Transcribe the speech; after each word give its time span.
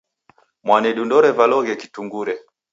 Mwanedu 0.65 1.01
ndorevaloghe 1.05 1.73
kitungure. 1.81 2.33